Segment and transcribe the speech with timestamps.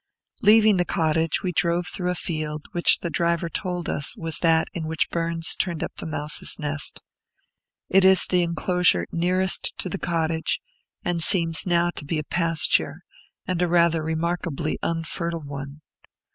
[0.41, 4.67] Leaving the cottage, we drove through a field, which the driver told us was that
[4.73, 7.03] in which Burns turned up the mouse's nest.
[7.87, 10.59] It is the enclosure nearest to the cottage,
[11.05, 13.03] and seems now to be a pasture,
[13.45, 15.81] and a rather remarkably unfertile one.